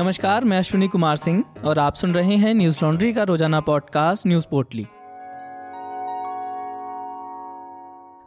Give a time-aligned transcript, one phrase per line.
[0.00, 4.26] नमस्कार, मैं अश्विनी कुमार सिंह और आप सुन रहे हैं न्यूज़ लॉन्ड्री का रोज़ाना पॉडकास्ट,
[4.26, 4.82] न्यूज़ पोर्टली।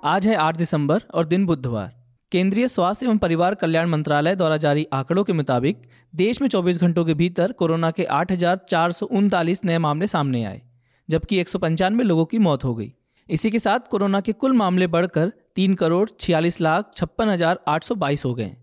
[0.04, 1.92] आज है 8 दिसंबर और दिन बुधवार।
[2.32, 5.82] केंद्रीय स्वास्थ्य एवं परिवार कल्याण मंत्रालय द्वारा जारी आंकड़ों के मुताबिक,
[6.14, 10.08] देश में 24 घंटों के भीतर कोरोना के आठ हज़ार चार सौ उनतालीस नए मामले
[10.08, 10.62] सामने आए,
[11.10, 12.92] जबकि एक सौ पंचानवे लोगों की मौत हो गई।
[13.30, 17.84] इसी के साथ कोरोना के कुल मामले बढ़कर तीन करोड़ छियालीस लाख छप्पन हज़ार आठ
[17.84, 18.56] सौ बाईस हो गए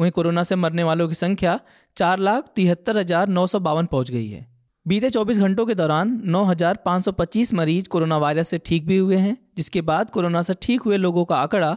[0.00, 1.58] वहीं कोरोना से मरने वालों की संख्या
[1.96, 4.46] चार लाख तिहत्तर हज़ार नौ सौ बावन पहुँच गई है।
[4.86, 9.80] बीते 24 घंटों के दौरान 9,525 मरीज़ कोरोना वायरस से ठीक भी हुए हैं जिसके
[9.82, 11.76] बाद कोरोना से ठीक हुए लोगों का आंकड़ा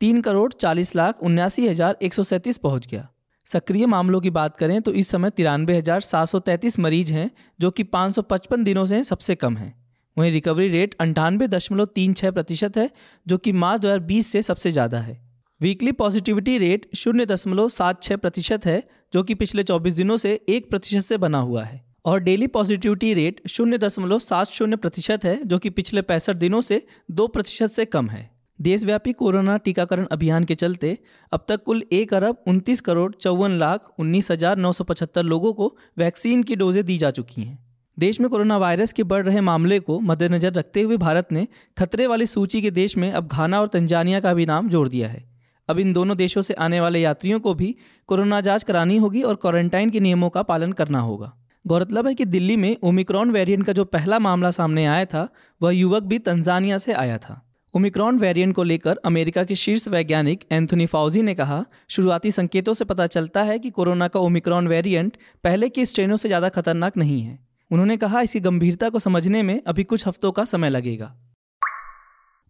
[0.00, 3.08] तीन करोड़ चालीस लाख उन्यासी हज़ार एक सौ सैंतीस पहुँच गया।
[3.46, 7.30] सक्रिय मामलों की बात करें तो इस समय तिरानवे हज़ार सात सौ तैंतीस मरीज़ हैं
[7.60, 9.72] जो कि पाँच सौ पचपन दिनों से सबसे कम है।
[10.16, 12.90] वहीं रिकवरी रेट अंठानवे दशमलव तीन छः प्रतिशत है
[13.26, 15.22] जो कि मार्च दो हज़ार बीस से सबसे ज़्यादा है।
[15.64, 18.82] वीकली पॉजिटिविटी रेट शून्य दशमलव सात छः प्रतिशत है,
[19.12, 23.12] जो कि पिछले 24 दिनों से एक प्रतिशत से बना हुआ है। और डेली पॉजिटिविटी
[23.14, 27.66] रेट शून्य दशमलव सात शून्य प्रतिशत है, जो कि पिछले पैंसठ दिनों से दो प्रतिशत
[27.66, 30.96] से कम है। देशव्यापी कोरोना टीकाकरण अभियान के चलते
[31.32, 35.52] अब तक कुल एक अरब उनतीस करोड़ चौवन लाख उन्नीस हज़ार नौ सौ पचहत्तर लोगों
[35.52, 37.58] को वैक्सीन की डोजें दी जा चुकी हैं।
[37.96, 41.46] देश में कोरोना वायरस के बढ़ रहे मामले को मद्देनजर रखते हुए भारत ने
[41.76, 45.08] खतरे वाली सूची के देश में अब घाना और तंजानिया का भी नाम जोड़ दिया
[45.08, 45.32] है।
[45.68, 47.74] अब इन दोनों देशों से आने वाले यात्रियों को भी
[48.08, 51.32] कोरोना जाँच करानी होगी और क्वारंटाइन के नियमों का पालन करना होगा।
[51.66, 55.28] गौरतलब है कि दिल्ली में ओमिक्रॉन वेरिएंट का जो पहला मामला सामने आया था,
[55.62, 57.40] वह युवक भी तंजानिया से आया था।
[57.74, 62.84] ओमिक्रॉन वेरिएंट को लेकर अमेरिका के शीर्ष वैज्ञानिक एंथोनी फाउजी ने कहा, शुरुआती संकेतों से
[62.84, 67.20] पता चलता है कि कोरोना का ओमिक्रॉन वेरिएंट पहले के स्ट्रेनों से ज़्यादा खतरनाक नहीं
[67.22, 67.38] है।
[67.70, 71.14] उन्होंने कहा इसकी गंभीरता को समझने में अभी कुछ हफ्तों का समय लगेगा।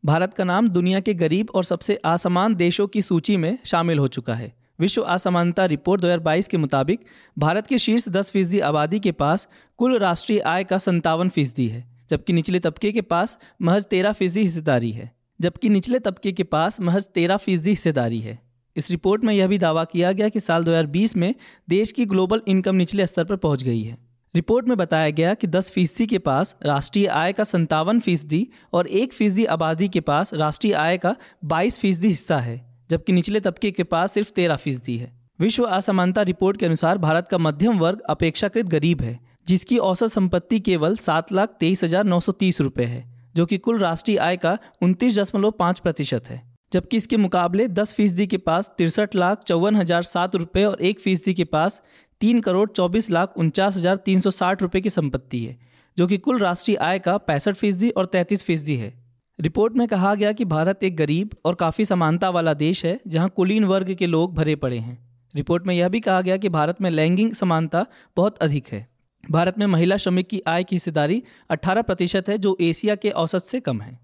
[0.06, 4.08] भारत का नाम दुनिया के गरीब और सबसे असमान देशों की सूची में शामिल हो
[4.08, 7.00] चुका है। विश्व असमानता रिपोर्ट 2022 के मुताबिक,
[7.38, 11.84] भारत के शीर्ष 10 फ़ीसदी आबादी के पास कुल राष्ट्रीय आय का संतावन फ़ीसदी है,
[12.10, 16.80] जबकि निचले तबके के पास महज तेरह फ़ीसदी हिस्सेदारी है, जबकि निचले तबके के पास
[16.80, 18.38] महज तेरह फ़ीसदी हिस्सेदारी है।
[18.76, 21.34] इस रिपोर्ट में यह भी दावा किया गया कि साल 2020 में
[21.68, 23.96] देश की ग्लोबल इनकम निचले स्तर पर पहुँच गई है।
[24.34, 28.86] रिपोर्ट में बताया गया कि 10 फ़ीसदी के पास राष्ट्रीय आय का संतावन फ़ीसदी और
[28.86, 31.14] एक फ़ीसदी आबादी के पास राष्ट्रीय आय का
[31.44, 32.56] 22 फ़ीसदी हिस्सा है,
[32.90, 37.28] जबकि निचले तबके के पास सिर्फ़ तेरह फ़ीसदी है। विश्व असमानता रिपोर्ट के अनुसार भारत
[37.30, 39.18] का मध्यम वर्ग अपेक्षाकृत गरीब है,
[39.48, 43.58] जिसकी औसत संपत्ति केवल सात लाख तेईस हज़ार नौ सौ तीस रुपये है, जो कि
[43.58, 46.42] कुल राष्ट्रीय आय का उनतीस दशमलव पाँच प्रतिशत है,
[46.72, 51.00] जबकि इसके मुकाबले दस फ़ीसदी के पास तिरसठ लाख चौवन हज़ार सात रुपये और एक
[51.00, 51.80] फ़ीसदी के पास
[52.20, 55.56] तीन करोड़ चौबीस लाख उनचास हज़ार तीन सौ साठ रुपये की संपत्ति है,
[55.96, 58.92] जो कि कुल राष्ट्रीय आय का पैंसठ फ़ीसदी और तैंतीस फ़ीसदी है।
[59.38, 63.28] रिपोर्ट में कहा गया कि भारत एक गरीब और काफ़ी समानता वाला देश है, जहाँ
[63.28, 64.98] कुलीन वर्ग के लोग भरे पड़े हैं।
[65.34, 67.84] रिपोर्ट में यह भी कहा गया कि भारत में लैंगिक समानता
[68.16, 68.86] बहुत अधिक है।
[69.24, 73.44] भारत में महिला श्रमिक की आय की हिस्सेदारी 18 प्रतिशत है, जो एशिया के औसत
[73.44, 73.98] से कम है।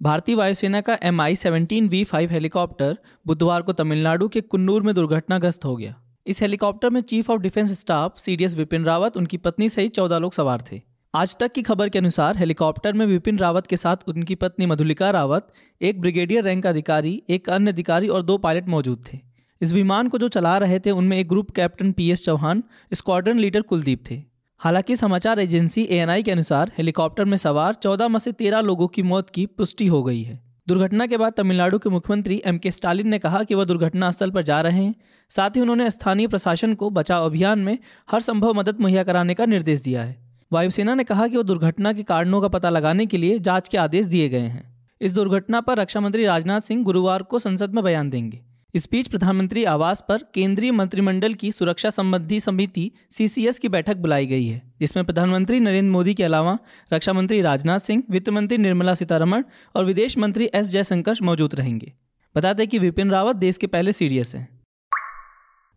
[0.00, 2.96] भारतीय वायुसेना का M I seventeen V five helicopter
[3.26, 5.94] बुधवार को तमिलनाडु के कुन्नूर में दुर्घटनाग्रस्त हो गया।
[6.30, 10.32] इस हेलीकॉप्टर में chief of defence staff CDS Bipin Rawat, उनकी पत्नी सहित चौदह लोग
[10.32, 10.80] सवार थे।
[11.14, 15.10] आज तक की खबर के अनुसार हेलीकॉप्टर में विपिन रावत के साथ उनकी पत्नी मधुलिका
[15.10, 15.48] रावत,
[15.82, 19.18] एक ब्रिगेडियर रैंक अधिकारी, एक अन्य अधिकारी और दो पायलट मौजूद थे।
[19.60, 22.62] इस विमान को जो चला रहे थे, उनमें एक group captain P S Chauhan,
[22.94, 24.22] squadron leader Kuldeep थे।
[24.58, 29.02] हालाँकि समाचार एजेंसी एएनआई के अनुसार हेलीकॉप्टर में सवार चौदह में से तेरह लोगों की
[29.02, 33.08] मौत की पुष्टि हो गई है। दुर्घटना के बाद तमिलनाडु के मुख्यमंत्री एम के स्टालिन
[33.08, 34.94] ने कहा कि वह दुर्घटना स्थल पर जा रहे हैं।
[35.30, 37.78] साथ ही उन्होंने स्थानीय प्रशासन को बचाव अभियान में
[38.10, 40.16] हर संभव मदद मुहैया कराने का निर्देश दिया है।
[40.52, 43.78] वायुसेना ने कहा कि वह दुर्घटना के कारणों का पता लगाने के लिए जाँच के
[43.78, 44.62] आदेश दिए गए हैं।
[45.00, 48.40] इस दुर्घटना पर रक्षा मंत्री राजनाथ सिंह गुरुवार को संसद में बयान देंगे।
[48.74, 54.26] इस बीच प्रधानमंत्री आवास पर केंद्रीय मंत्रिमंडल की सुरक्षा संबंधी समिति सीसीएस की बैठक बुलाई
[54.26, 56.58] गई है, जिसमें प्रधानमंत्री नरेंद्र मोदी के अलावा
[56.92, 59.44] रक्षा मंत्री राजनाथ सिंह, वित्त मंत्री निर्मला सीतारमण
[59.76, 61.92] और विदेश मंत्री एस जयशंकर मौजूद रहेंगे।
[62.36, 64.60] बता दें कि विपिन रावत देश के पहले सीरियस हैं।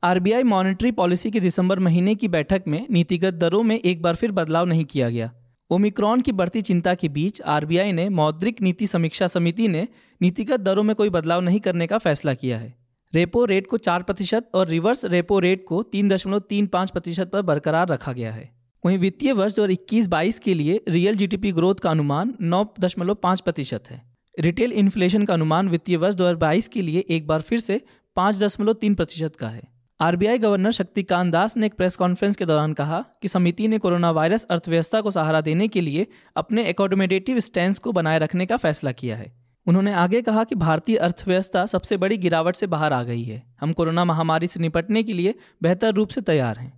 [0.04, 4.32] आरबीआई मॉनेटरी पॉलिसी की दिसंबर महीने की बैठक में नीतिगत दरों में एक बार फिर
[4.32, 5.32] बदलाव नहीं किया गया।
[5.70, 9.88] ओमिक्रॉन की बढ़ती चिंता के बीच आरबीआई ने मौद्रिक नीति समीक्षा समिति ने
[10.22, 12.83] नीतिगत दरों में कोई बदलाव नहीं करने का फैसला किया है।
[13.14, 17.30] रेपो रेट को चार प्रतिशत और रिवर्स रेपो रेट को तीन दशमलव तीन पाँच प्रतिशत
[17.32, 18.50] पर बरकरार रखा गया है।
[18.84, 23.16] वहीं वित्तीय वर्ष दो इक्कीस बाईस के लिए रियल जीडीपी ग्रोथ का अनुमान नौ दशमलव
[23.16, 24.02] पाँच प्रतिशत है।
[24.36, 27.80] रिटेल इन्फ्लेशन का अनुमान वित्तीय वर्ष दो हज़ार बाईस के लिए एक बार फिर से
[28.18, 29.62] पाँच दशमलव तीन प्रतिशत का है।
[30.00, 34.12] आरबीआई गवर्नर शक्तिकांत दास ने एक प्रेस कॉन्फ्रेंस के दौरान कहा कि समिति ने कोरोना
[34.12, 38.92] वायरस अर्थव्यवस्था को सहारा देने के लिए अपने एकोडोमेडेटिव स्टैंड को बनाए रखने का फैसला
[38.94, 39.32] किया है।
[39.68, 43.74] उन्होंने आगे कहा कि भारतीय अर्थव्यवस्था सबसे बड़ी गिरावट से बाहर आ गई है। हम
[43.74, 46.72] कोरोना महामारी से निपटने के लिए बेहतर रूप से तैयार हैं।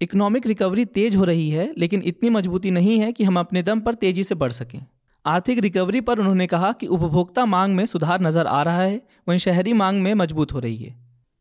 [0.00, 3.80] इकोनॉमिक रिकवरी तेज हो रही है, लेकिन इतनी मजबूती नहीं है कि हम अपने दम
[3.80, 4.80] पर तेज़ी से बढ़ सकें।
[5.24, 9.38] आर्थिक रिकवरी पर उन्होंने कहा कि उपभोक्ता मांग में सुधार नज़र आ रहा है, वहीं
[9.38, 10.94] शहरी मांग में मज़बूत हो रही है।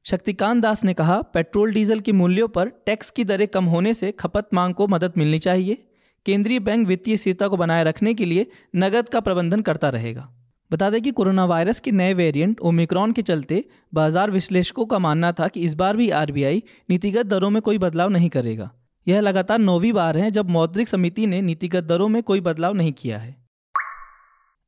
[0.06, 4.12] शक्तिकांत दास ने कहा, पेट्रोल डीजल के मूल्यों पर टैक्स की दरें कम होने से
[4.12, 5.78] खपत मांग को मदद मिलनी चाहिए।
[6.26, 10.30] केंद्रीय बैंक वित्तीय स्थिरता को बनाए रखने के लिए नगद का प्रबंधन करता रहेगा।
[10.76, 13.64] बता दें कि कोरोना वायरस के नए वेरिएंट ओमिक्रॉन के चलते
[13.94, 18.10] बाज़ार विश्लेषकों का मानना था कि इस बार भी आरबीआई नीतिगत दरों में कोई बदलाव
[18.10, 18.70] नहीं करेगा।
[19.08, 22.94] यह लगातार नौवीं बार है जब मौद्रिक समिति ने नीतिगत दरों में कोई बदलाव नहीं
[22.94, 23.36] किया है।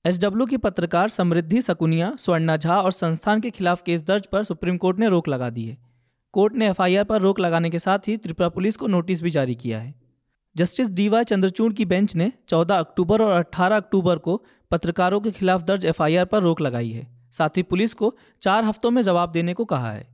[0.05, 4.77] एस की पत्रकार समृद्धि सकुनिया, स्वर्णा झा और संस्थान के खिलाफ केस दर्ज पर सुप्रीम
[4.77, 5.77] कोर्ट ने रोक लगा दी है।
[6.33, 9.55] कोर्ट ने एफआईआर पर रोक लगाने के साथ ही त्रिपुरा पुलिस को नोटिस भी जारी
[9.55, 9.93] किया है।
[10.57, 15.63] जस्टिस डीवाई चंद्रचूड़ की बेंच ने 14 अक्टूबर और 18 अक्टूबर को पत्रकारों के खिलाफ
[15.63, 19.53] दर्ज एफआईआर पर रोक लगाई है। साथ ही पुलिस को चार हफ्तों में जवाब देने
[19.53, 20.07] को कहा है।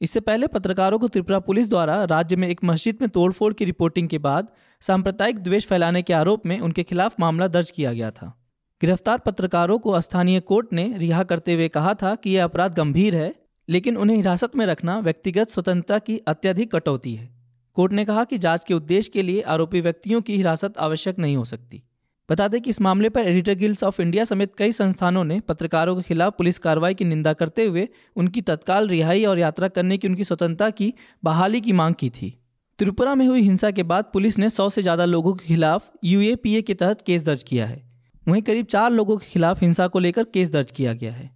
[0.00, 4.08] इससे पहले पत्रकारों को त्रिपुरा पुलिस द्वारा राज्य में एक मस्जिद में तोड़फोड़ की रिपोर्टिंग
[4.08, 4.48] के बाद
[4.80, 8.32] सांप्रदायिक द्वेष फैलाने के आरोप में उनके खिलाफ मामला दर्ज किया गया था।
[8.80, 13.16] गिरफ़्तार पत्रकारों को स्थानीय कोर्ट ने रिहा करते हुए कहा था कि यह अपराध गंभीर
[13.16, 13.34] है,
[13.68, 17.31] लेकिन उन्हें हिरासत में रखना व्यक्तिगत स्वतंत्रता की अत्यधिक कटौती है।
[17.76, 21.36] कोर्ट ने कहा कि जाँच के उद्देश्य के लिए आरोपी व्यक्तियों की हिरासत आवश्यक नहीं
[21.36, 21.82] हो सकती।
[22.28, 25.96] बता दें कि इस मामले पर एडिटर गिल्ड्स ऑफ़ इंडिया समेत कई संस्थानों ने पत्रकारों
[25.96, 30.08] के खिलाफ पुलिस कार्रवाई की निंदा करते हुए उनकी तत्काल रिहाई और यात्रा करने की
[30.08, 30.92] उनकी स्वतंत्रता की
[31.24, 32.38] बहाली की मांग की थी।
[32.78, 36.62] त्रिपुरा में हुई हिंसा के बाद पुलिस ने सौ से ज़्यादा लोगों के खिलाफ यूएपीए
[36.62, 37.82] के तहत केस दर्ज किया है।
[38.28, 41.30] वहीं करीब चार लोगों के खिलाफ हिंसा को लेकर केस दर्ज किया गया है।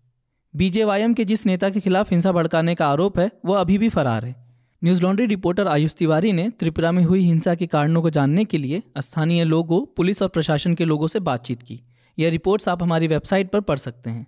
[0.55, 4.25] बीजेवाईएम के जिस नेता के खिलाफ हिंसा भड़काने का आरोप है, वह अभी भी फरार
[4.25, 4.46] है।
[4.87, 8.59] Newslaundry reporter Ayush Tiwari ने त्रिपुरा में हुई हिंसा के कारणों को जानने के
[8.59, 11.81] लिए स्थानीय लोगों, पुलिस और प्रशासन के लोगों से बातचीत की।
[12.19, 14.27] यह रिपोर्ट्स आप हमारी वेबसाइट पर पढ़ सकते हैं।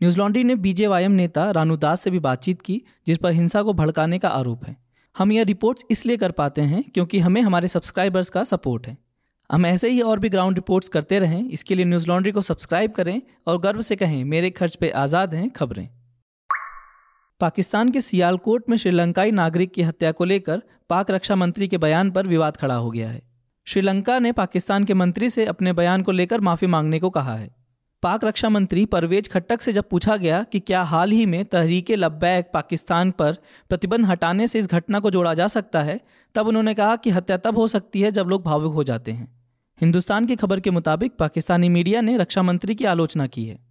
[0.00, 3.72] न्यूज़ लॉन्ड्री ने बीजेवाईएम नेता रानू दास से भी बातचीत की, जिस पर हिंसा को
[3.72, 4.76] भड़काने का आरोप है।
[5.16, 8.96] हम यह रिपोर्ट्स इसलिए कर पाते हैं क्योंकि हमें हमारे सब्सक्राइबर्स का सपोर्ट है।
[9.50, 12.92] हम ऐसे ही और भी ग्राउंड रिपोर्ट्स करते रहें, इसके लिए न्यूज़ लॉन्ड्री को सब्सक्राइब
[12.92, 15.88] करें और गर्व से कहें, मेरे खर्च पे आज़ाद हैं खबरें।
[17.40, 22.10] पाकिस्तान के सियालकोट में श्रीलंकाई नागरिक की हत्या को लेकर पाक रक्षा मंत्री के बयान
[22.10, 23.22] पर विवाद खड़ा हो गया है।
[23.66, 27.54] श्रीलंका ने पाकिस्तान के मंत्री से अपने बयान को लेकर माफ़ी मांगने को कहा है।
[28.02, 31.96] पाक रक्षा मंत्री परवेज खट्टक से जब पूछा गया कि क्या हाल ही में तहरीके
[31.96, 33.36] लब्बैक पाकिस्तान पर
[33.68, 36.00] प्रतिबंध हटाने से इस घटना को जोड़ा जा सकता है,
[36.34, 39.42] तब उन्होंने कहा कि हत्या तब हो सकती है जब लोग भावुक हो जाते हैं।
[39.80, 43.67] हिंदुस्तान की खबर के मुताबिक पाकिस्तानी मीडिया ने रक्षा मंत्री की आलोचना की है।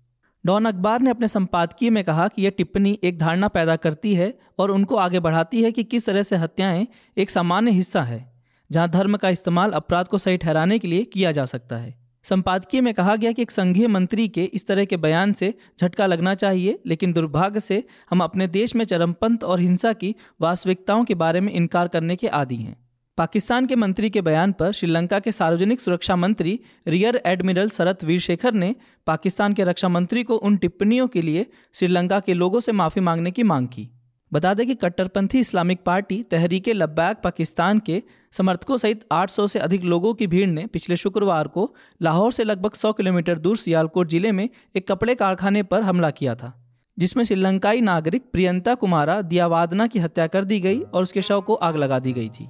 [0.48, 4.34] डॉन अखबार ने अपने संपादकीय में कहा कि यह टिप्पणी एक धारणा पैदा करती है
[4.60, 8.34] और उनको आगे बढ़ाती है कि किस तरह से हत्याएँ एक सामान्य हिस्सा है,
[8.70, 11.94] जहाँ धर्म का इस्तेमाल अपराध को सही ठहराने के लिए किया जा सकता है।
[12.26, 16.06] संपादकीय में कहा गया कि एक संघीय मंत्री के इस तरह के बयान से झटका
[16.06, 21.16] लगना चाहिए, लेकिन दुर्भाग्य से हम अपने देश में चरमपंथ और हिंसा की वास्तविकताओं के
[21.16, 22.76] बारे में इनकार करने के आदि हैं।
[23.18, 28.54] पाकिस्तान के मंत्री के बयान पर श्रीलंका के सार्वजनिक सुरक्षा मंत्री रियर एडमिरल शरत वीरशेखर
[28.54, 28.76] ने
[29.08, 33.32] पाकिस्तान के रक्षा मंत्री को उन टिप्पणियों के लिए श्रीलंका के लोगों से माफ़ी मांगने
[33.32, 33.88] की मांग की।
[34.32, 38.02] बता दें कि कट्टरपंथी इस्लामिक पार्टी तहरीके लब्बैक पाकिस्तान के
[38.34, 42.74] समर्थकों सहित 800 से अधिक लोगों की भीड़ ने पिछले शुक्रवार को लाहौर से लगभग
[42.74, 46.54] 100 किलोमीटर दूर सियालकोट ज़िले में एक कपड़े कारखाने पर हमला किया था,
[46.98, 51.54] जिसमें श्रीलंकाई नागरिक प्रियंता कुमारा दियावादना की हत्या कर दी गई और उसके शव को
[51.54, 52.50] आग लगा दी गई थी।